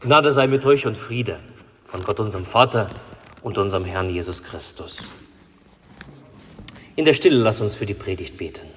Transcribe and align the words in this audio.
Gnade 0.00 0.32
sei 0.32 0.46
mit 0.46 0.64
euch 0.64 0.86
und 0.86 0.96
Friede 0.96 1.40
von 1.84 2.04
Gott 2.04 2.20
unserem 2.20 2.44
Vater 2.44 2.88
und 3.42 3.58
unserem 3.58 3.84
Herrn 3.84 4.08
Jesus 4.08 4.44
Christus. 4.44 5.10
In 6.94 7.04
der 7.04 7.14
Stille 7.14 7.36
lass 7.36 7.60
uns 7.60 7.74
für 7.74 7.84
die 7.84 7.94
Predigt 7.94 8.36
beten. 8.36 8.68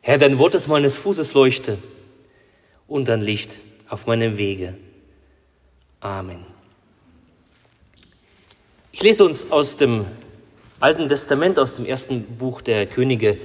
Herr, 0.00 0.16
dein 0.16 0.38
Wort 0.38 0.54
ist 0.54 0.66
meines 0.66 0.96
Fußes 0.96 1.34
Leuchte 1.34 1.78
und 2.92 3.08
ein 3.08 3.22
Licht 3.22 3.58
auf 3.88 4.06
meinem 4.06 4.36
Wege. 4.36 4.76
Amen. 6.00 6.44
Ich 8.92 9.02
lese 9.02 9.24
uns 9.24 9.50
aus 9.50 9.78
dem 9.78 10.04
Alten 10.78 11.08
Testament, 11.08 11.58
aus 11.58 11.72
dem 11.72 11.86
ersten 11.86 12.22
Buch 12.36 12.60
der 12.60 12.86
Könige 12.86 13.38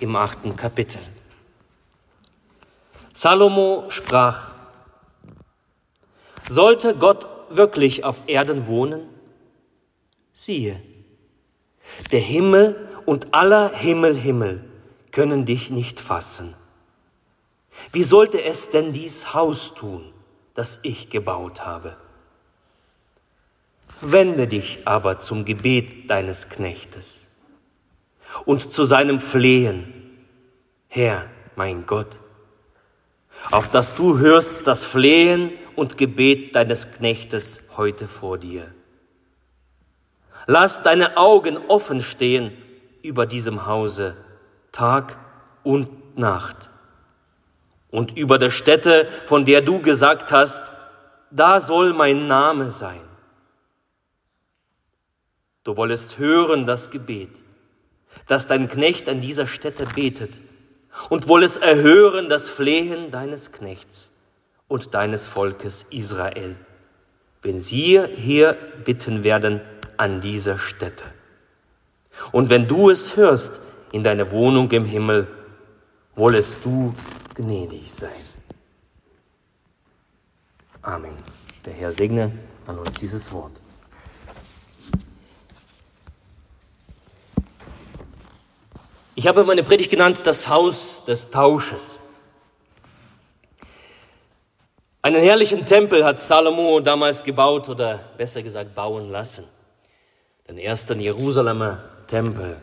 im 0.00 0.16
achten 0.16 0.56
Kapitel. 0.56 1.00
Salomo 3.12 3.84
sprach, 3.90 4.54
sollte 6.48 6.94
Gott 6.94 7.26
wirklich 7.50 8.04
auf 8.04 8.22
Erden 8.26 8.66
wohnen? 8.66 9.06
Siehe, 10.32 10.80
der 12.10 12.20
Himmel 12.20 12.88
und 13.04 13.34
aller 13.34 13.68
Himmel, 13.68 14.16
Himmel 14.16 14.64
können 15.10 15.44
dich 15.44 15.68
nicht 15.68 16.00
fassen. 16.00 16.54
Wie 17.94 18.02
sollte 18.02 18.42
es 18.42 18.70
denn 18.70 18.92
dies 18.92 19.34
Haus 19.34 19.72
tun, 19.72 20.12
das 20.54 20.80
ich 20.82 21.10
gebaut 21.10 21.64
habe? 21.64 21.96
Wende 24.00 24.48
dich 24.48 24.80
aber 24.84 25.20
zum 25.20 25.44
Gebet 25.44 26.10
deines 26.10 26.48
Knechtes 26.48 27.28
und 28.46 28.72
zu 28.72 28.82
seinem 28.82 29.20
Flehen, 29.20 30.26
Herr, 30.88 31.26
mein 31.54 31.86
Gott, 31.86 32.18
auf 33.52 33.70
dass 33.70 33.94
du 33.94 34.18
hörst 34.18 34.66
das 34.66 34.84
Flehen 34.84 35.52
und 35.76 35.96
Gebet 35.96 36.56
deines 36.56 36.90
Knechtes 36.94 37.60
heute 37.76 38.08
vor 38.08 38.38
dir. 38.38 38.74
Lass 40.48 40.82
deine 40.82 41.16
Augen 41.16 41.58
offen 41.68 42.02
stehen 42.02 42.56
über 43.02 43.24
diesem 43.26 43.66
Hause 43.66 44.16
Tag 44.72 45.16
und 45.62 46.18
Nacht. 46.18 46.70
Und 47.94 48.16
über 48.16 48.40
der 48.40 48.50
Stätte, 48.50 49.06
von 49.26 49.44
der 49.44 49.62
du 49.62 49.80
gesagt 49.80 50.32
hast, 50.32 50.64
da 51.30 51.60
soll 51.60 51.92
mein 51.92 52.26
Name 52.26 52.72
sein. 52.72 53.06
Du 55.62 55.76
wollest 55.76 56.18
hören 56.18 56.66
das 56.66 56.90
Gebet, 56.90 57.30
das 58.26 58.48
dein 58.48 58.68
Knecht 58.68 59.08
an 59.08 59.20
dieser 59.20 59.46
Stätte 59.46 59.86
betet, 59.94 60.32
und 61.08 61.28
wollest 61.28 61.62
erhören 61.62 62.28
das 62.28 62.50
Flehen 62.50 63.12
deines 63.12 63.52
Knechts 63.52 64.10
und 64.66 64.92
deines 64.92 65.28
Volkes 65.28 65.86
Israel, 65.90 66.56
wenn 67.42 67.60
sie 67.60 68.04
hier 68.16 68.58
bitten 68.84 69.22
werden 69.22 69.60
an 69.98 70.20
dieser 70.20 70.58
Stätte. 70.58 71.04
Und 72.32 72.50
wenn 72.50 72.66
du 72.66 72.90
es 72.90 73.16
hörst, 73.16 73.52
in 73.92 74.02
deine 74.02 74.32
Wohnung 74.32 74.68
im 74.72 74.84
Himmel, 74.84 75.28
wollest 76.16 76.64
du 76.64 76.92
gnädig 77.34 77.92
sein. 77.92 78.10
Amen. 80.82 81.14
Der 81.64 81.72
Herr 81.72 81.92
segne 81.92 82.32
an 82.66 82.78
uns 82.78 82.94
dieses 82.94 83.32
Wort. 83.32 83.52
Ich 89.16 89.26
habe 89.26 89.44
meine 89.44 89.62
Predigt 89.62 89.90
genannt, 89.90 90.20
das 90.24 90.48
Haus 90.48 91.04
des 91.04 91.30
Tausches. 91.30 91.98
Einen 95.02 95.22
herrlichen 95.22 95.66
Tempel 95.66 96.04
hat 96.04 96.18
Salomo 96.18 96.80
damals 96.80 97.24
gebaut 97.24 97.68
oder 97.68 98.00
besser 98.16 98.42
gesagt 98.42 98.74
bauen 98.74 99.10
lassen. 99.10 99.44
Den 100.48 100.58
ersten 100.58 100.98
Jerusalemer 100.98 101.84
Tempel. 102.06 102.56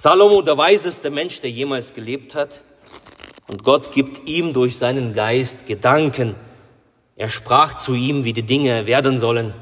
Salomo, 0.00 0.40
der 0.40 0.56
weiseste 0.56 1.10
Mensch, 1.10 1.40
der 1.40 1.50
jemals 1.50 1.92
gelebt 1.92 2.34
hat. 2.34 2.62
Und 3.48 3.64
Gott 3.64 3.92
gibt 3.92 4.26
ihm 4.26 4.54
durch 4.54 4.78
seinen 4.78 5.12
Geist 5.12 5.66
Gedanken. 5.66 6.36
Er 7.16 7.28
sprach 7.28 7.76
zu 7.76 7.92
ihm, 7.92 8.24
wie 8.24 8.32
die 8.32 8.44
Dinge 8.44 8.86
werden 8.86 9.18
sollen. 9.18 9.52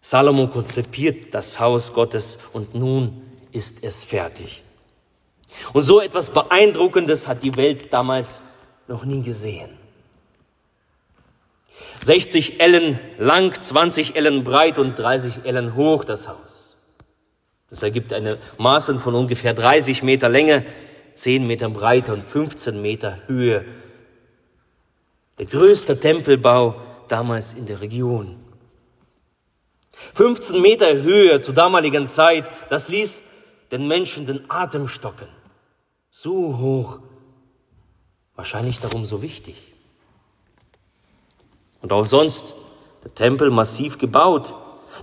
Salomo 0.00 0.46
konzipiert 0.46 1.34
das 1.34 1.58
Haus 1.58 1.92
Gottes 1.92 2.38
und 2.52 2.76
nun 2.76 3.20
ist 3.50 3.82
es 3.82 4.04
fertig. 4.04 4.62
Und 5.72 5.82
so 5.82 6.00
etwas 6.00 6.30
Beeindruckendes 6.30 7.26
hat 7.26 7.42
die 7.42 7.56
Welt 7.56 7.92
damals 7.92 8.44
noch 8.86 9.04
nie 9.04 9.22
gesehen. 9.22 9.70
60 12.00 12.60
Ellen 12.60 12.96
lang, 13.18 13.60
20 13.60 14.14
Ellen 14.14 14.44
breit 14.44 14.78
und 14.78 14.96
30 14.96 15.46
Ellen 15.46 15.74
hoch 15.74 16.04
das 16.04 16.28
Haus. 16.28 16.59
Das 17.70 17.82
ergibt 17.84 18.12
eine 18.12 18.36
Maßen 18.58 18.98
von 18.98 19.14
ungefähr 19.14 19.54
30 19.54 20.02
Meter 20.02 20.28
Länge, 20.28 20.66
10 21.14 21.46
Meter 21.46 21.70
Breite 21.70 22.12
und 22.12 22.22
15 22.22 22.82
Meter 22.82 23.18
Höhe. 23.26 23.64
Der 25.38 25.46
größte 25.46 25.98
Tempelbau 25.98 26.82
damals 27.08 27.54
in 27.54 27.66
der 27.66 27.80
Region. 27.80 28.40
15 30.14 30.60
Meter 30.60 30.92
Höhe 30.94 31.40
zur 31.40 31.54
damaligen 31.54 32.06
Zeit, 32.06 32.50
das 32.68 32.88
ließ 32.88 33.22
den 33.70 33.86
Menschen 33.86 34.26
den 34.26 34.50
Atem 34.50 34.88
stocken. 34.88 35.28
So 36.10 36.58
hoch, 36.58 36.98
wahrscheinlich 38.34 38.80
darum 38.80 39.04
so 39.04 39.22
wichtig. 39.22 39.56
Und 41.82 41.92
auch 41.92 42.06
sonst, 42.06 42.54
der 43.04 43.14
Tempel 43.14 43.50
massiv 43.50 43.98
gebaut, 43.98 44.56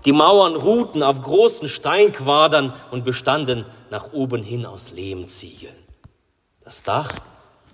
die 0.05 0.11
Mauern 0.11 0.55
ruhten 0.55 1.03
auf 1.03 1.21
großen 1.21 1.67
Steinquadern 1.67 2.73
und 2.91 3.03
bestanden 3.03 3.65
nach 3.89 4.13
oben 4.13 4.43
hin 4.43 4.65
aus 4.65 4.91
Lehmziegeln. 4.91 5.75
Das 6.63 6.83
Dach, 6.83 7.11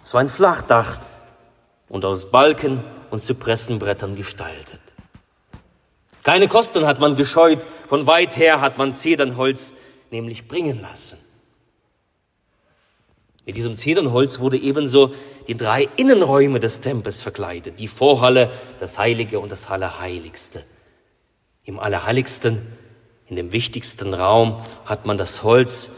es 0.04 0.14
war 0.14 0.22
ein 0.22 0.30
Flachdach 0.30 1.00
und 1.90 2.06
aus 2.06 2.30
Balken 2.30 2.84
und 3.10 3.22
Zypressenbrettern 3.22 4.16
gestaltet. 4.16 4.82
Keine 6.24 6.48
Kosten 6.48 6.88
hat 6.88 7.00
man 7.00 7.16
gescheut, 7.16 7.66
von 7.88 8.08
weit 8.08 8.38
her 8.38 8.62
hat 8.62 8.78
man 8.78 8.96
Zedernholz 8.96 9.74
nämlich 10.10 10.48
bringen 10.48 10.82
lassen. 10.82 11.18
Mit 13.46 13.58
diesem 13.58 13.76
Zedernholz 13.76 14.40
wurde 14.40 14.58
ebenso 14.58 15.14
die 15.48 15.58
drei 15.58 15.90
Innenräume 15.98 16.62
des 16.62 16.80
Tempels 16.80 17.22
verkleidet, 17.22 17.78
die 17.80 17.90
Vorhalle, 17.90 18.50
das 18.80 18.98
Heilige 18.98 19.40
und 19.40 19.52
das 19.52 19.70
Allerheiligste. 19.70 20.64
Im 21.66 21.80
Allerheiligsten, 21.80 22.62
in 23.28 23.36
dem 23.38 23.52
wichtigsten 23.52 24.14
Raum, 24.14 24.62
hat 24.86 25.06
man 25.06 25.18
das 25.18 25.44
Holz 25.44 25.90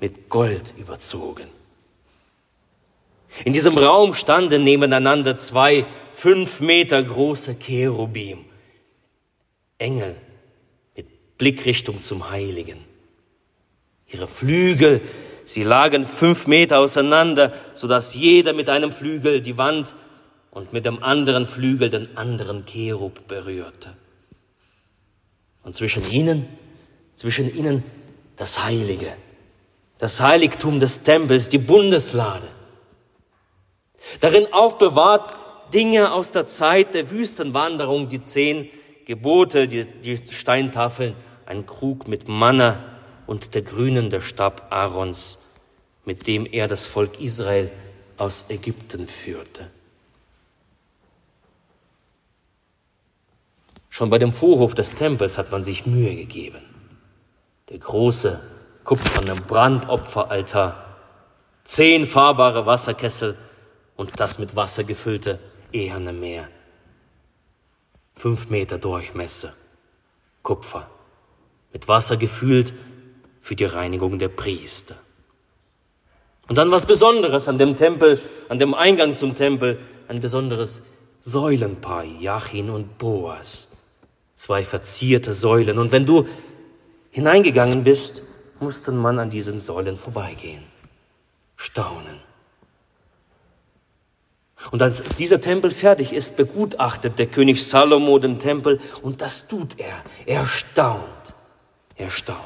mit 0.00 0.30
Gold 0.30 0.74
überzogen. 0.78 1.46
In 3.44 3.52
diesem 3.52 3.76
Raum 3.76 4.14
standen 4.14 4.64
nebeneinander 4.64 5.36
zwei 5.36 5.86
fünf 6.10 6.60
Meter 6.60 7.02
große 7.02 7.56
Cherubim, 7.58 8.44
Engel 9.78 10.16
mit 10.96 11.38
Blickrichtung 11.38 12.02
zum 12.02 12.30
Heiligen. 12.30 12.78
Ihre 14.08 14.26
Flügel, 14.26 15.00
sie 15.44 15.62
lagen 15.62 16.04
fünf 16.04 16.46
Meter 16.46 16.78
auseinander, 16.78 17.52
so 17.74 17.86
dass 17.86 18.14
jeder 18.14 18.52
mit 18.52 18.68
einem 18.68 18.90
Flügel 18.90 19.40
die 19.40 19.56
Wand 19.56 19.94
und 20.50 20.72
mit 20.72 20.84
dem 20.84 21.02
anderen 21.02 21.46
Flügel 21.46 21.90
den 21.90 22.16
anderen 22.16 22.64
Cherub 22.66 23.26
berührte. 23.28 23.94
Und 25.62 25.76
zwischen 25.76 26.10
ihnen, 26.10 26.46
zwischen 27.14 27.54
ihnen 27.54 27.82
das 28.36 28.64
Heilige, 28.64 29.14
das 29.98 30.20
Heiligtum 30.20 30.80
des 30.80 31.02
Tempels, 31.02 31.48
die 31.48 31.58
Bundeslade. 31.58 32.48
Darin 34.20 34.52
aufbewahrt 34.52 35.30
Dinge 35.72 36.12
aus 36.12 36.32
der 36.32 36.46
Zeit 36.46 36.94
der 36.94 37.10
Wüstenwanderung, 37.10 38.08
die 38.08 38.20
zehn 38.20 38.68
Gebote, 39.04 39.68
die, 39.68 39.84
die 39.84 40.16
Steintafeln, 40.16 41.14
ein 41.46 41.66
Krug 41.66 42.08
mit 42.08 42.28
Manna 42.28 42.84
und 43.26 43.54
der 43.54 43.62
grünende 43.62 44.22
Stab 44.22 44.68
Aarons, 44.70 45.38
mit 46.04 46.26
dem 46.26 46.46
er 46.46 46.68
das 46.68 46.86
Volk 46.86 47.20
Israel 47.20 47.70
aus 48.16 48.46
Ägypten 48.48 49.06
führte. 49.06 49.70
Schon 53.90 54.08
bei 54.08 54.18
dem 54.18 54.32
Vorhof 54.32 54.74
des 54.74 54.94
Tempels 54.94 55.36
hat 55.36 55.50
man 55.50 55.64
sich 55.64 55.84
Mühe 55.84 56.14
gegeben. 56.14 56.62
Der 57.68 57.78
große 57.78 58.40
kupferne 58.84 59.34
Brandopferaltar, 59.34 60.96
zehn 61.64 62.06
fahrbare 62.06 62.66
Wasserkessel 62.66 63.36
und 63.96 64.18
das 64.18 64.38
mit 64.38 64.56
Wasser 64.56 64.84
gefüllte 64.84 65.40
eherne 65.72 66.12
Meer. 66.12 66.48
Fünf 68.14 68.48
Meter 68.48 68.78
Durchmesser, 68.78 69.52
Kupfer, 70.42 70.88
mit 71.72 71.88
Wasser 71.88 72.16
gefüllt 72.16 72.72
für 73.40 73.56
die 73.56 73.64
Reinigung 73.64 74.18
der 74.18 74.28
Priester. 74.28 74.96
Und 76.48 76.56
dann 76.56 76.70
was 76.70 76.86
Besonderes 76.86 77.48
an 77.48 77.58
dem 77.58 77.76
Tempel, 77.76 78.20
an 78.48 78.58
dem 78.58 78.74
Eingang 78.74 79.16
zum 79.16 79.34
Tempel, 79.34 79.80
ein 80.08 80.20
besonderes 80.20 80.82
Säulenpaar, 81.20 82.04
Jachin 82.04 82.70
und 82.70 82.98
Boas. 82.98 83.69
Zwei 84.40 84.64
verzierte 84.64 85.34
Säulen. 85.34 85.78
Und 85.78 85.92
wenn 85.92 86.06
du 86.06 86.26
hineingegangen 87.10 87.84
bist, 87.84 88.22
musste 88.58 88.90
man 88.90 89.18
an 89.18 89.28
diesen 89.28 89.58
Säulen 89.58 89.96
vorbeigehen. 89.96 90.64
Staunen. 91.56 92.22
Und 94.70 94.80
als 94.80 95.02
dieser 95.16 95.42
Tempel 95.42 95.70
fertig 95.70 96.14
ist, 96.14 96.38
begutachtet 96.38 97.18
der 97.18 97.26
König 97.26 97.62
Salomo 97.62 98.18
den 98.18 98.38
Tempel 98.38 98.80
und 99.02 99.20
das 99.20 99.46
tut 99.46 99.78
er. 99.78 100.02
Er 100.24 100.46
staunt. 100.46 101.04
Er 101.96 102.08
staunt. 102.08 102.40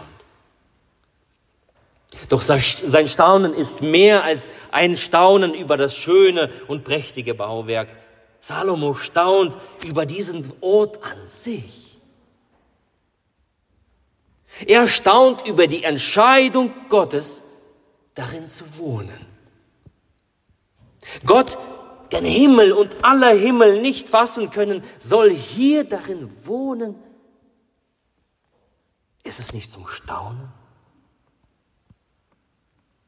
Doch 2.28 2.42
sein 2.42 3.06
Staunen 3.06 3.54
ist 3.54 3.82
mehr 3.82 4.24
als 4.24 4.48
ein 4.72 4.96
Staunen 4.96 5.54
über 5.54 5.76
das 5.76 5.94
schöne 5.94 6.50
und 6.66 6.82
prächtige 6.82 7.34
Bauwerk. 7.34 7.86
Salomo 8.40 8.94
staunt 8.94 9.56
über 9.86 10.06
diesen 10.06 10.52
Ort 10.60 10.98
an 11.04 11.24
sich. 11.24 11.83
Er 14.66 14.88
staunt 14.88 15.46
über 15.46 15.66
die 15.66 15.84
Entscheidung 15.84 16.72
Gottes, 16.88 17.42
darin 18.14 18.48
zu 18.48 18.78
wohnen. 18.78 19.26
Gott 21.26 21.58
den 22.12 22.24
Himmel 22.24 22.72
und 22.72 23.04
aller 23.04 23.34
Himmel 23.34 23.82
nicht 23.82 24.08
fassen 24.08 24.50
können, 24.50 24.82
soll 24.98 25.30
hier 25.30 25.84
darin 25.84 26.30
wohnen. 26.46 26.94
Ist 29.24 29.40
es 29.40 29.52
nicht 29.52 29.70
zum 29.70 29.86
Staunen? 29.86 30.52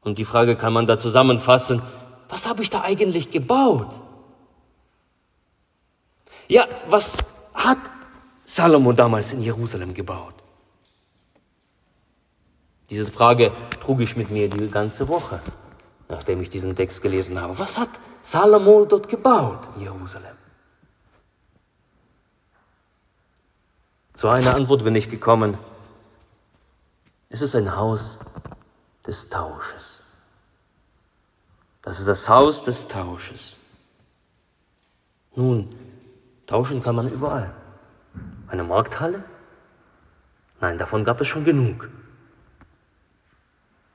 Und 0.01 0.17
die 0.17 0.25
Frage 0.25 0.55
kann 0.55 0.73
man 0.73 0.85
da 0.85 0.97
zusammenfassen, 0.97 1.81
was 2.29 2.47
habe 2.47 2.63
ich 2.63 2.69
da 2.69 2.81
eigentlich 2.81 3.29
gebaut? 3.29 4.01
Ja, 6.49 6.67
was 6.89 7.17
hat 7.53 7.77
Salomo 8.45 8.93
damals 8.93 9.33
in 9.33 9.41
Jerusalem 9.41 9.93
gebaut? 9.93 10.36
Diese 12.89 13.05
Frage 13.11 13.51
trug 13.81 13.99
ich 13.99 14.15
mit 14.15 14.29
mir 14.29 14.49
die 14.49 14.69
ganze 14.69 15.07
Woche, 15.07 15.41
nachdem 16.07 16.41
ich 16.41 16.49
diesen 16.49 16.75
Text 16.75 17.01
gelesen 17.01 17.41
habe. 17.41 17.59
Was 17.59 17.77
hat 17.77 17.89
Salomo 18.21 18.85
dort 18.85 19.09
gebaut 19.09 19.59
in 19.75 19.81
Jerusalem? 19.81 20.35
Zu 24.13 24.29
einer 24.29 24.55
Antwort 24.55 24.83
bin 24.83 24.95
ich 24.95 25.09
gekommen. 25.09 25.57
Es 27.29 27.41
ist 27.41 27.55
ein 27.55 27.75
Haus 27.75 28.19
des 29.05 29.29
Tausches. 29.29 30.03
Das 31.81 31.99
ist 31.99 32.07
das 32.07 32.27
Haus 32.27 32.63
des 32.63 32.87
Tausches. 32.87 33.59
Nun, 35.35 35.69
tauschen 36.47 36.81
kann 36.81 36.95
man 36.95 37.07
überall. 37.09 37.53
Eine 38.47 38.63
Markthalle? 38.63 39.23
Nein, 40.61 40.77
davon 40.77 41.03
gab 41.03 41.21
es 41.21 41.27
schon 41.27 41.45
genug. 41.45 41.89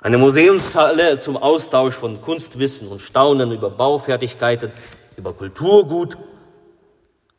Eine 0.03 0.19
Museumshalle 0.19 1.21
zum 1.21 1.37
Austausch 1.37 1.95
von 1.95 2.21
Kunstwissen 2.21 2.89
und 2.89 3.01
Staunen 3.01 3.53
über 3.53 3.71
Baufertigkeiten, 3.71 4.73
über 5.17 5.33
Kulturgut. 5.33 6.19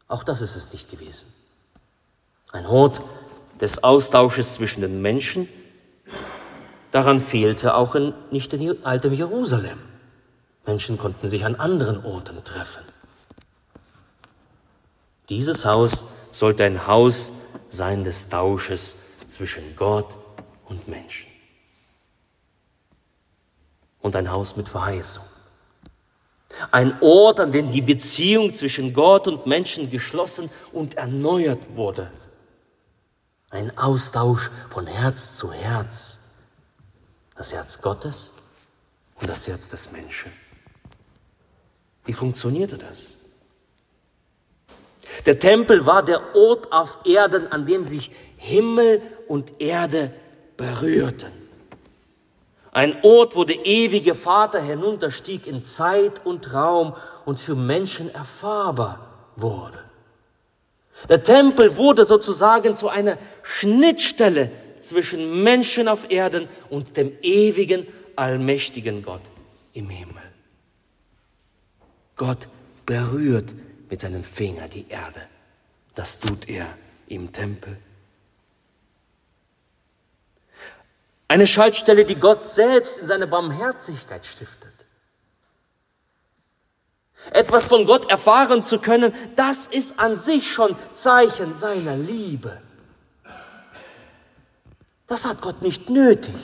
Auch 0.07 0.23
das 0.23 0.39
ist 0.39 0.55
es 0.55 0.71
nicht 0.71 0.89
gewesen. 0.89 1.25
Ein 2.53 2.65
Ort 2.65 3.01
des 3.59 3.83
Austausches 3.83 4.53
zwischen 4.53 4.79
den 4.79 5.01
Menschen. 5.01 5.49
Daran 6.91 7.19
fehlte 7.19 7.75
auch 7.75 7.95
in, 7.95 8.13
nicht 8.31 8.53
in 8.53 8.85
altem 8.85 9.11
Jerusalem. 9.11 9.79
Menschen 10.65 10.97
konnten 10.97 11.27
sich 11.27 11.43
an 11.43 11.55
anderen 11.55 12.05
Orten 12.05 12.45
treffen. 12.45 12.83
Dieses 15.27 15.65
Haus 15.65 16.05
sollte 16.31 16.63
ein 16.63 16.87
Haus 16.87 17.33
sein 17.67 18.05
des 18.05 18.29
Tausches 18.29 18.95
zwischen 19.27 19.75
Gott 19.75 20.15
und 20.63 20.87
Menschen 20.87 21.32
und 24.03 24.15
ein 24.15 24.31
Haus 24.31 24.55
mit 24.55 24.69
Verheißung. 24.69 25.23
Ein 26.69 27.01
Ort, 27.01 27.39
an 27.39 27.51
dem 27.51 27.71
die 27.71 27.81
Beziehung 27.81 28.53
zwischen 28.53 28.93
Gott 28.93 29.27
und 29.27 29.47
Menschen 29.47 29.89
geschlossen 29.89 30.51
und 30.71 30.97
erneuert 30.97 31.75
wurde. 31.75 32.11
Ein 33.49 33.75
Austausch 33.75 34.51
von 34.69 34.85
Herz 34.85 35.37
zu 35.37 35.51
Herz. 35.51 36.19
Das 37.35 37.51
Herz 37.51 37.81
Gottes 37.81 38.33
und 39.15 39.27
das 39.27 39.47
Herz 39.47 39.67
des 39.69 39.91
Menschen. 39.91 40.31
Wie 42.05 42.13
funktionierte 42.13 42.77
das? 42.77 43.15
Der 45.25 45.39
Tempel 45.39 45.85
war 45.85 46.03
der 46.03 46.35
Ort 46.35 46.71
auf 46.71 46.99
Erden, 47.05 47.51
an 47.51 47.65
dem 47.65 47.85
sich 47.85 48.11
Himmel 48.37 49.01
und 49.27 49.61
Erde 49.61 50.13
berührten. 50.57 51.42
Ein 52.73 53.03
Ort, 53.03 53.35
wo 53.35 53.43
der 53.43 53.65
ewige 53.65 54.15
Vater 54.15 54.59
hinunterstieg 54.59 55.45
in 55.45 55.63
Zeit 55.63 56.25
und 56.25 56.53
Raum 56.53 56.95
und 57.23 57.39
für 57.39 57.55
Menschen 57.55 58.13
erfahrbar 58.13 59.29
wurde. 59.35 59.77
Der 61.07 61.23
Tempel 61.23 61.77
wurde 61.77 62.03
sozusagen 62.05 62.75
zu 62.75 62.89
einer 62.89 63.17
Schnittstelle 63.43 64.51
zwischen 64.79 65.43
Menschen 65.43 65.87
auf 65.87 66.09
Erden 66.09 66.47
und 66.69 66.97
dem 66.97 67.13
ewigen, 67.21 67.87
allmächtigen 68.15 69.03
Gott 69.03 69.21
im 69.73 69.89
Himmel. 69.89 70.23
Gott 72.15 72.47
berührt 72.85 73.53
mit 73.89 74.01
seinem 74.01 74.23
Finger 74.23 74.67
die 74.67 74.85
Erde. 74.89 75.21
Das 75.93 76.19
tut 76.19 76.49
er 76.49 76.65
im 77.07 77.31
Tempel. 77.31 77.77
Eine 81.33 81.47
Schaltstelle, 81.47 82.05
die 82.05 82.13
Gott 82.13 82.45
selbst 82.45 82.99
in 82.99 83.07
seiner 83.07 83.25
Barmherzigkeit 83.25 84.23
stiftet. 84.23 84.71
Etwas 87.31 87.65
von 87.65 87.87
Gott 87.87 88.11
erfahren 88.11 88.61
zu 88.61 88.77
können, 88.77 89.11
das 89.35 89.65
ist 89.65 89.97
an 89.97 90.15
sich 90.15 90.53
schon 90.53 90.75
Zeichen 90.93 91.55
seiner 91.55 91.97
Liebe. 91.97 92.61
Das 95.07 95.25
hat 95.25 95.41
Gott 95.41 95.63
nicht 95.63 95.89
nötig. 95.89 96.35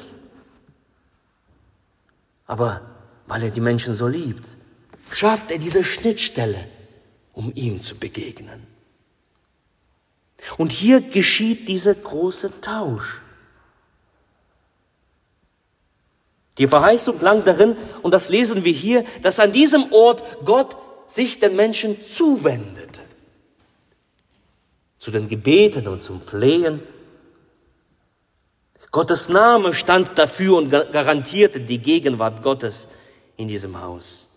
Aber 2.47 2.81
weil 3.27 3.43
er 3.43 3.51
die 3.51 3.61
Menschen 3.61 3.93
so 3.93 4.07
liebt, 4.07 4.47
schafft 5.11 5.51
er 5.51 5.59
diese 5.59 5.83
Schnittstelle, 5.83 6.67
um 7.33 7.51
ihm 7.53 7.79
zu 7.79 7.93
begegnen. 7.93 8.65
Und 10.57 10.71
hier 10.71 10.99
geschieht 10.99 11.67
dieser 11.67 11.93
große 11.93 12.59
Tausch. 12.61 13.21
Die 16.59 16.67
Verheißung 16.67 17.19
lag 17.21 17.43
darin, 17.45 17.77
und 18.03 18.13
das 18.13 18.27
lesen 18.27 18.65
wir 18.65 18.73
hier, 18.73 19.05
dass 19.23 19.39
an 19.39 19.53
diesem 19.53 19.91
Ort 19.93 20.45
Gott 20.45 20.75
sich 21.07 21.39
den 21.39 21.55
Menschen 21.55 22.01
zuwendete. 22.01 22.99
Zu 24.99 25.11
den 25.11 25.29
Gebeten 25.29 25.87
und 25.87 26.03
zum 26.03 26.21
Flehen. 26.21 26.81
Gottes 28.91 29.29
Name 29.29 29.73
stand 29.73 30.17
dafür 30.19 30.57
und 30.57 30.69
garantierte 30.69 31.61
die 31.61 31.79
Gegenwart 31.79 32.43
Gottes 32.43 32.89
in 33.37 33.47
diesem 33.47 33.81
Haus. 33.81 34.27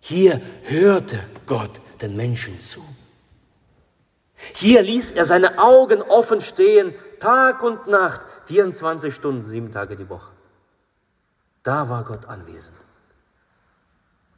Hier 0.00 0.40
hörte 0.62 1.18
Gott 1.46 1.80
den 2.00 2.14
Menschen 2.14 2.60
zu. 2.60 2.84
Hier 4.54 4.82
ließ 4.82 5.10
er 5.10 5.24
seine 5.24 5.58
Augen 5.58 6.02
offen 6.02 6.40
stehen, 6.40 6.94
Tag 7.18 7.64
und 7.64 7.88
Nacht, 7.88 8.20
24 8.44 9.12
Stunden, 9.12 9.44
sieben 9.44 9.72
Tage 9.72 9.96
die 9.96 10.08
Woche. 10.08 10.37
Da 11.62 11.88
war 11.88 12.04
Gott 12.04 12.24
anwesend. 12.26 12.76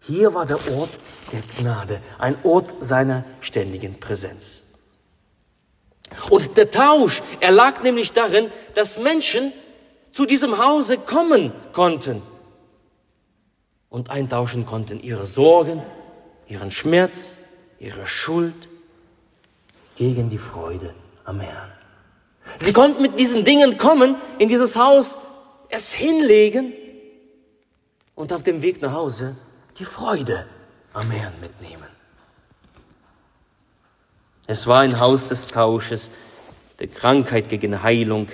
Hier 0.00 0.35
war 0.35 0.47
der 0.47 0.59
Ort 0.77 0.91
der 1.33 1.43
Gnade, 1.59 2.00
ein 2.19 2.37
Ort 2.45 2.73
seiner 2.81 3.25
ständigen 3.41 4.00
Präsenz. 4.00 4.65
Und 6.31 6.57
der 6.57 6.71
Tausch, 6.71 7.23
er 7.41 7.53
lag 7.53 7.83
nämlich 7.83 8.12
darin, 8.12 8.50
dass 8.75 8.99
Menschen 8.99 9.53
zu 10.12 10.27
diesem 10.27 10.59
Hause 10.59 10.99
kommen 10.99 11.53
konnten 11.73 12.23
und 13.89 14.11
eintauschen 14.11 14.67
konnten 14.67 15.00
ihre 15.00 15.25
Sorgen, 15.25 15.83
ihren 16.49 16.71
Schmerz, 16.71 17.37
ihre 17.79 18.07
Schuld 18.07 18.69
gegen 19.97 20.31
die 20.31 20.39
Freude 20.39 20.95
am 21.25 21.41
Herrn. 21.41 21.71
Sie 22.59 22.73
konnten 22.73 23.03
mit 23.03 23.21
diesen 23.21 23.45
Dingen 23.45 23.77
kommen 23.77 24.17
in 24.39 24.49
dieses 24.49 24.77
Haus, 24.77 25.19
es 25.69 25.93
hinlegen 25.93 26.73
und 28.21 28.35
auf 28.35 28.43
dem 28.43 28.61
Weg 28.61 28.83
nach 28.83 28.93
Hause 28.93 29.35
die 29.79 29.85
Freude 29.87 30.47
am 30.93 31.11
Herrn 31.11 31.33
mitnehmen. 31.41 31.89
Es 34.47 34.67
war 34.67 34.81
ein 34.81 35.00
Haus 35.00 35.29
des 35.29 35.47
Tausches, 35.47 36.11
der 36.79 36.89
Krankheit 36.89 37.49
gegen 37.49 37.83
Heilung 37.83 38.29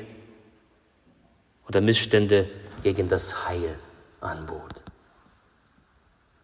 oder 1.68 1.80
Missstände 1.80 2.50
gegen 2.82 3.08
das 3.08 3.46
Heil 3.46 3.78
anbot. 4.20 4.82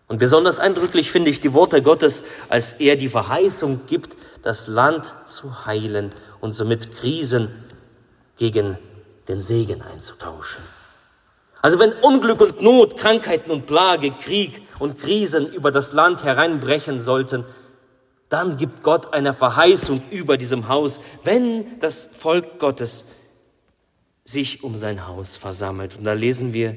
Und 0.06 0.18
besonders 0.18 0.60
eindrücklich 0.60 1.10
finde 1.10 1.30
ich 1.30 1.40
die 1.40 1.52
Worte 1.52 1.82
Gottes, 1.82 2.22
als 2.48 2.74
er 2.74 2.94
die 2.94 3.08
Verheißung 3.08 3.86
gibt, 3.86 4.16
das 4.42 4.68
Land 4.68 5.14
zu 5.26 5.66
heilen 5.66 6.12
und 6.40 6.54
somit 6.54 6.94
Krisen 6.94 7.48
gegen 8.36 8.78
den 9.26 9.40
Segen 9.40 9.82
einzutauschen. 9.82 10.62
Also 11.62 11.78
wenn 11.78 11.92
Unglück 11.92 12.40
und 12.40 12.60
Not, 12.60 12.98
Krankheiten 12.98 13.50
und 13.50 13.66
Plage, 13.66 14.10
Krieg 14.10 14.62
und 14.80 14.98
Krisen 14.98 15.50
über 15.52 15.70
das 15.70 15.92
Land 15.92 16.24
hereinbrechen 16.24 17.00
sollten, 17.00 17.44
dann 18.28 18.56
gibt 18.56 18.82
Gott 18.82 19.14
eine 19.14 19.32
Verheißung 19.32 20.02
über 20.10 20.36
diesem 20.36 20.68
Haus, 20.68 21.00
wenn 21.22 21.80
das 21.80 22.10
Volk 22.12 22.58
Gottes 22.58 23.04
sich 24.24 24.64
um 24.64 24.74
sein 24.74 25.06
Haus 25.06 25.36
versammelt. 25.36 25.98
Und 25.98 26.04
da 26.04 26.14
lesen 26.14 26.52
wir, 26.52 26.76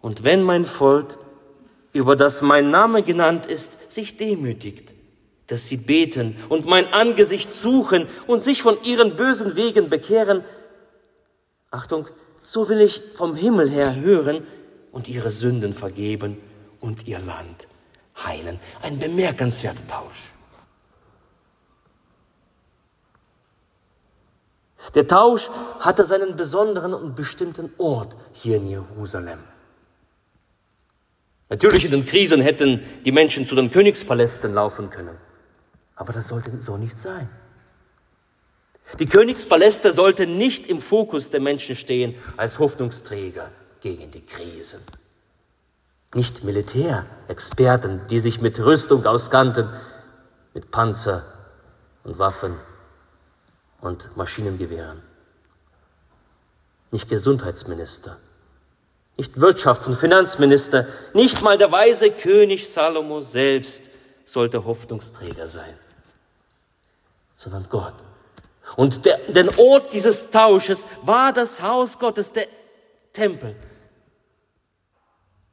und 0.00 0.24
wenn 0.24 0.42
mein 0.42 0.64
Volk 0.64 1.18
über 1.92 2.16
das 2.16 2.42
mein 2.42 2.70
Name 2.70 3.02
genannt 3.02 3.46
ist, 3.46 3.90
sich 3.92 4.16
demütigt, 4.16 4.94
dass 5.46 5.68
sie 5.68 5.76
beten 5.76 6.36
und 6.48 6.66
mein 6.66 6.92
Angesicht 6.92 7.54
suchen 7.54 8.06
und 8.26 8.42
sich 8.42 8.62
von 8.62 8.78
ihren 8.84 9.16
bösen 9.16 9.56
Wegen 9.56 9.88
bekehren. 9.88 10.44
Achtung, 11.76 12.08
so 12.42 12.68
will 12.68 12.80
ich 12.80 13.02
vom 13.14 13.34
Himmel 13.34 13.70
her 13.70 13.94
hören 13.96 14.46
und 14.92 15.08
ihre 15.08 15.30
Sünden 15.30 15.72
vergeben 15.72 16.38
und 16.80 17.06
ihr 17.06 17.18
Land 17.18 17.68
heilen. 18.24 18.58
Ein 18.82 18.98
bemerkenswerter 18.98 19.86
Tausch. 19.86 20.22
Der 24.94 25.06
Tausch 25.06 25.50
hatte 25.80 26.04
seinen 26.04 26.36
besonderen 26.36 26.94
und 26.94 27.14
bestimmten 27.14 27.70
Ort 27.76 28.16
hier 28.32 28.56
in 28.56 28.66
Jerusalem. 28.68 29.40
Natürlich 31.48 31.84
in 31.84 31.90
den 31.90 32.04
Krisen 32.04 32.40
hätten 32.40 32.80
die 33.04 33.12
Menschen 33.12 33.46
zu 33.46 33.54
den 33.54 33.70
Königspalästen 33.70 34.54
laufen 34.54 34.90
können. 34.90 35.16
Aber 35.94 36.12
das 36.12 36.28
sollte 36.28 36.50
so 36.60 36.76
nicht 36.76 36.96
sein. 36.96 37.28
Die 38.98 39.06
Königspaläste 39.06 39.92
sollten 39.92 40.38
nicht 40.38 40.66
im 40.66 40.80
Fokus 40.80 41.30
der 41.30 41.40
Menschen 41.40 41.76
stehen 41.76 42.14
als 42.36 42.58
Hoffnungsträger 42.58 43.50
gegen 43.80 44.10
die 44.10 44.24
Krisen. 44.24 44.80
Nicht 46.14 46.44
Militärexperten, 46.44 48.06
die 48.08 48.20
sich 48.20 48.40
mit 48.40 48.58
Rüstung 48.58 49.04
auskannten, 49.04 49.68
mit 50.54 50.70
Panzer 50.70 51.24
und 52.04 52.18
Waffen 52.18 52.56
und 53.80 54.16
Maschinengewehren. 54.16 55.02
Nicht 56.90 57.08
Gesundheitsminister 57.08 58.16
nicht 59.16 59.34
Wirtschafts- 59.36 59.86
und 59.86 59.96
Finanzminister, 59.96 60.86
nicht 61.14 61.42
mal 61.42 61.56
der 61.56 61.72
weise 61.72 62.10
König 62.10 62.70
Salomo 62.70 63.20
selbst 63.20 63.88
sollte 64.24 64.64
Hoffnungsträger 64.64 65.48
sein, 65.48 65.78
sondern 67.36 67.66
Gott. 67.68 67.94
Und 68.74 69.04
der, 69.04 69.18
der 69.30 69.58
Ort 69.58 69.92
dieses 69.92 70.30
Tausches 70.30 70.86
war 71.02 71.32
das 71.32 71.62
Haus 71.62 71.98
Gottes, 71.98 72.32
der 72.32 72.48
Tempel. 73.12 73.54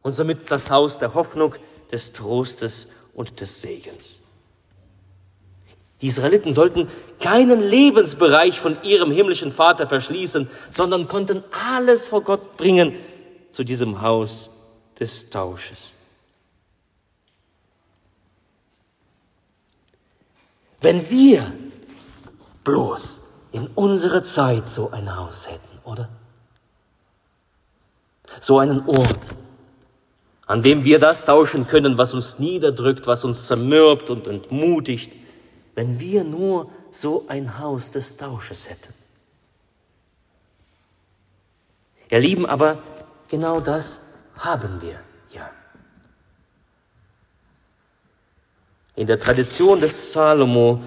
Und 0.02 0.16
somit 0.16 0.50
das 0.50 0.72
Haus 0.72 0.98
der 0.98 1.14
Hoffnung, 1.14 1.56
des 1.92 2.12
Trostes 2.12 2.88
und 3.14 3.40
des 3.40 3.62
Segens. 3.62 4.22
Die 6.02 6.08
Israeliten 6.08 6.52
sollten 6.52 6.90
keinen 7.22 7.62
Lebensbereich 7.62 8.60
von 8.60 8.82
ihrem 8.84 9.12
himmlischen 9.12 9.52
Vater 9.52 9.88
verschließen, 9.88 10.50
sondern 10.70 11.08
konnten 11.08 11.44
alles 11.52 12.10
vor 12.10 12.24
Gott 12.24 12.58
bringen, 12.58 12.94
zu 13.52 13.64
diesem 13.64 14.02
Haus 14.02 14.50
des 15.00 15.30
Tausches. 15.30 15.94
Wenn 20.82 21.10
wir 21.10 21.54
bloß 22.64 23.22
in 23.52 23.68
unserer 23.68 24.24
Zeit 24.24 24.70
so 24.70 24.92
ein 24.92 25.16
Haus 25.16 25.48
hätten, 25.48 25.80
oder? 25.84 26.10
So 28.40 28.60
einen 28.60 28.88
Ort, 28.88 29.20
an 30.48 30.64
dem 30.64 30.84
wir 30.84 31.00
das 31.00 31.26
tauschen 31.26 31.68
können, 31.68 31.98
was 31.98 32.14
uns 32.14 32.40
niederdrückt, 32.40 33.06
was 33.06 33.24
uns 33.24 33.48
zermürbt 33.48 34.10
und 34.10 34.28
entmutigt, 34.28 35.14
wenn 35.76 36.00
wir 36.00 36.24
nur 36.24 36.70
so 36.90 37.26
ein 37.28 37.60
Haus 37.60 37.92
des 37.92 38.18
Tausches 38.18 38.70
hätten. 38.70 38.94
Ihr 42.10 42.20
Lieben, 42.20 42.46
aber 42.46 42.80
Genau 43.34 43.60
das 43.60 44.00
haben 44.38 44.80
wir 44.80 45.00
ja. 45.32 45.50
In 48.96 49.08
der 49.08 49.20
Tradition 49.20 49.82
des 49.82 50.14
Salomo 50.14 50.80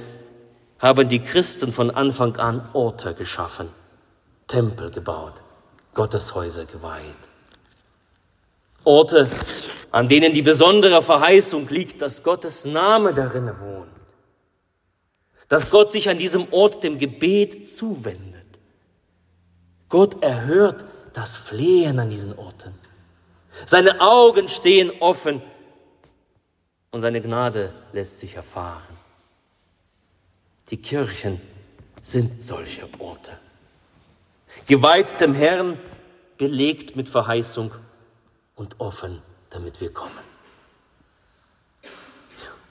haben 0.87 1.09
die 1.09 1.21
Christen 1.21 1.73
von 1.73 1.91
Anfang 1.91 2.37
an 2.37 2.69
Orte 2.73 3.15
geschaffen, 3.15 3.69
Tempel 4.47 4.91
gebaut, 4.91 5.35
Gotteshäuser 5.95 6.65
geweiht. 6.65 7.31
Orte, 8.85 9.29
an 9.91 10.09
denen 10.09 10.33
die 10.33 10.43
besondere 10.43 11.03
Verheißung 11.03 11.69
liegt, 11.69 12.03
dass 12.03 12.23
Gottes 12.23 12.65
Name 12.65 13.13
darin 13.13 13.47
wohnt, 13.61 13.91
dass 15.49 15.71
Gott 15.71 15.91
sich 15.91 16.09
an 16.09 16.19
diesem 16.19 16.53
Ort 16.53 16.85
dem 16.85 16.99
Gebet 16.99 17.67
zuwendet. 17.69 18.47
Gott 19.89 20.23
erhört 20.23 20.85
das 21.13 21.37
Flehen 21.37 21.99
an 21.99 22.11
diesen 22.11 22.39
Orten. 22.39 22.75
Seine 23.65 24.01
Augen 24.01 24.49
stehen 24.49 24.93
offen 25.01 25.43
und 26.91 27.01
seine 27.01 27.21
Gnade 27.21 27.73
lässt 27.93 28.19
sich 28.19 28.35
erfahren. 28.35 28.96
Die 30.71 30.77
Kirchen 30.77 31.41
sind 32.03 32.43
solche 32.43 32.89
Orte. 32.99 33.39
Geweiht 34.67 35.21
dem 35.21 35.35
Herrn, 35.35 35.79
belegt 36.39 36.97
mit 36.97 37.09
Verheißung 37.09 37.73
und 38.55 38.81
offen, 38.81 39.23
damit 39.51 39.81
wir 39.81 39.93
kommen. 39.93 40.27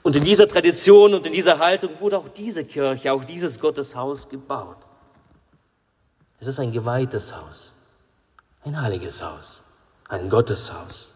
Und 0.02 0.14
in 0.14 0.24
dieser 0.24 0.46
Tradition 0.46 1.14
und 1.14 1.26
in 1.26 1.32
dieser 1.32 1.58
Haltung 1.58 1.98
wurde 2.00 2.18
auch 2.18 2.28
diese 2.28 2.64
Kirche, 2.64 3.12
auch 3.12 3.24
dieses 3.24 3.58
Gotteshaus 3.58 4.28
gebaut. 4.28 4.78
Es 6.38 6.46
ist 6.46 6.60
ein 6.60 6.70
geweihtes 6.70 7.34
Haus 7.34 7.74
ein 8.66 8.80
heiliges 8.80 9.22
Haus, 9.22 9.62
ein 10.08 10.28
Gotteshaus, 10.28 11.14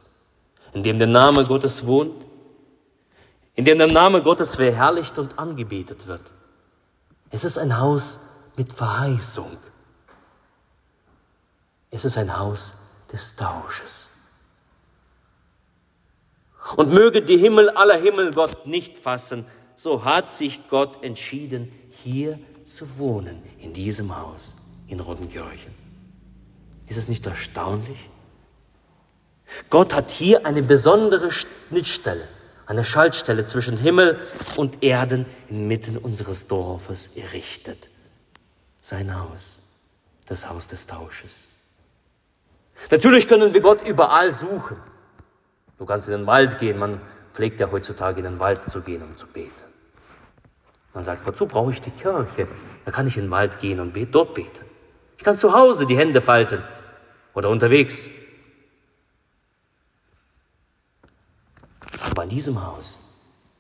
in 0.73 0.83
dem 0.83 0.99
der 0.99 1.09
Name 1.09 1.45
Gottes 1.45 1.85
wohnt, 1.85 2.27
in 3.55 3.65
dem 3.65 3.79
der 3.79 3.89
Name 3.89 4.23
Gottes 4.23 4.55
verherrlicht 4.55 5.19
und 5.19 5.39
angebetet 5.39 6.07
wird. 6.07 6.23
Es 7.31 7.45
ist 7.45 7.59
ein 7.59 7.79
Haus 7.79 8.21
mit 8.57 8.73
Verheißung. 8.73 9.57
Es 11.91 12.05
ist 12.05 12.19
ein 12.19 12.39
Haus 12.39 12.75
des 13.13 13.37
Tausches. 13.37 14.11
Und 16.77 16.93
möge 16.93 17.23
die 17.23 17.39
Himmel 17.39 17.71
aller 17.71 17.97
Himmel 17.97 18.33
Gott 18.33 18.67
nicht 18.67 18.97
fassen, 18.97 19.47
so 19.75 20.05
hat 20.05 20.33
sich 20.33 20.69
Gott 20.69 21.03
entschieden, 21.03 21.73
hier 21.91 22.39
zu 22.65 22.99
wohnen, 22.99 23.43
in 23.59 23.73
diesem 23.73 24.17
Haus 24.17 24.55
in 24.87 25.01
Rodenkirchen. 25.01 25.75
Ist 26.87 26.97
es 26.97 27.09
nicht 27.09 27.27
erstaunlich? 27.27 28.11
Gott 29.69 29.95
hat 29.95 30.11
hier 30.11 30.47
eine 30.47 30.63
besondere 30.63 31.31
Schnittstelle, 31.33 32.29
eine 32.71 32.85
Schaltstelle 32.85 33.47
zwischen 33.47 33.77
Himmel 33.77 34.21
und 34.55 34.85
Erden 34.85 35.27
inmitten 35.49 35.97
unseres 35.97 36.47
Dorfes 36.47 37.09
errichtet. 37.17 37.91
Sein 38.81 39.21
Haus, 39.21 39.61
das 40.29 40.49
Haus 40.49 40.69
des 40.69 40.87
Tausches. 40.87 41.57
Natürlich 42.93 43.27
können 43.27 43.53
wir 43.53 43.61
Gott 43.61 43.85
überall 43.85 44.33
suchen. 44.33 44.77
Du 45.79 45.85
kannst 45.85 46.07
in 46.07 46.13
den 46.13 46.27
Wald 46.29 46.61
gehen, 46.61 46.79
man 46.79 47.01
pflegt 47.35 47.59
ja 47.59 47.73
heutzutage 47.73 48.21
in 48.21 48.25
den 48.25 48.39
Wald 48.39 48.61
zu 48.71 48.83
gehen, 48.83 49.03
um 49.03 49.17
zu 49.17 49.27
beten. 49.27 49.65
Man 50.95 51.03
sagt, 51.03 51.27
wozu 51.27 51.47
brauche 51.47 51.73
ich 51.73 51.81
die 51.81 51.91
Kirche? 51.91 52.47
Da 52.85 52.93
kann 52.93 53.09
ich 53.09 53.17
in 53.17 53.25
den 53.25 53.31
Wald 53.33 53.59
gehen 53.59 53.81
und 53.81 53.97
dort 54.15 54.35
beten. 54.35 54.65
Ich 55.19 55.25
kann 55.25 55.37
zu 55.37 55.55
Hause 55.55 55.87
die 55.87 55.99
Hände 55.99 56.21
falten 56.21 56.63
oder 57.35 57.49
unterwegs. 57.49 58.09
Aber 62.09 62.23
an 62.23 62.29
diesem 62.29 62.65
Haus 62.65 62.99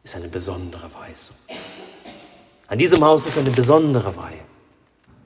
ist 0.02 0.16
eine 0.16 0.28
besondere 0.28 0.92
Weisung. 0.94 1.37
An 2.66 2.78
diesem 2.78 3.04
Haus 3.04 3.26
ist 3.26 3.37
eine 3.38 3.50
besondere 3.50 4.16
Weihe. 4.16 4.44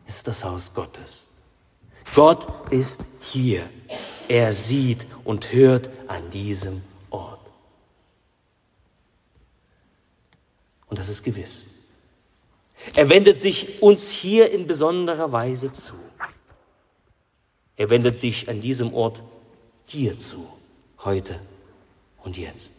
Es 0.06 0.16
ist 0.16 0.28
das 0.28 0.44
Haus 0.44 0.72
Gottes. 0.72 1.28
Gott 2.14 2.46
ist 2.70 3.04
hier. 3.20 3.68
Er 4.28 4.54
sieht 4.54 5.06
und 5.24 5.52
hört 5.52 5.90
an 6.08 6.30
diesem 6.30 6.82
Ort. 7.10 7.40
Und 10.86 10.98
das 10.98 11.08
ist 11.08 11.22
gewiss. 11.22 11.66
Er 12.96 13.08
wendet 13.08 13.38
sich 13.38 13.82
uns 13.82 14.10
hier 14.10 14.50
in 14.50 14.66
besonderer 14.66 15.32
Weise 15.32 15.72
zu. 15.72 15.94
Er 17.76 17.90
wendet 17.90 18.18
sich 18.18 18.48
an 18.48 18.60
diesem 18.60 18.94
Ort 18.94 19.22
dir 19.88 20.18
zu, 20.18 20.46
heute 21.00 21.40
und 22.22 22.36
jetzt. 22.38 22.74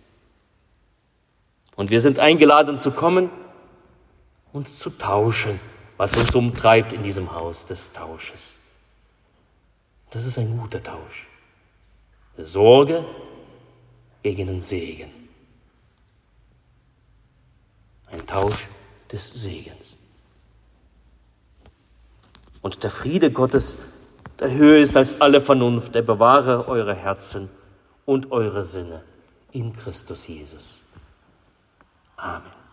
Und 1.75 1.89
wir 1.89 2.01
sind 2.01 2.20
eingeladen 2.20 2.77
zu 2.77 2.91
kommen 2.91 3.29
und 4.53 4.72
zu 4.72 4.89
tauschen, 4.89 5.60
was 5.98 6.15
uns 6.15 6.34
umtreibt 6.34 6.94
in 6.94 7.03
diesem 7.03 7.34
Haus 7.34 7.65
des 7.65 7.91
Tausches. 7.91 8.58
Das 10.12 10.25
ist 10.25 10.38
ein 10.38 10.58
guter 10.58 10.82
Tausch. 10.82 11.27
Sorge 12.38 13.05
gegen 14.24 14.48
den 14.48 14.62
Segen. 14.62 15.12
Ein 18.08 18.25
Tausch 18.25 18.67
des 19.12 19.29
Segens. 19.29 19.98
Und 22.62 22.84
der 22.84 22.89
Friede 22.89 23.32
Gottes, 23.32 23.77
der 24.39 24.51
höher 24.51 24.82
ist 24.82 24.96
als 24.96 25.20
alle 25.22 25.41
Vernunft, 25.41 25.96
der 25.96 26.01
bewahre 26.01 26.67
eure 26.67 26.96
Herzen 26.96 27.50
und 28.05 28.32
eure 28.32 28.63
Sinne 28.63 29.03
in 29.51 29.74
Christus 29.74 30.27
Jesus. 30.27 30.85
Amen. 32.20 32.65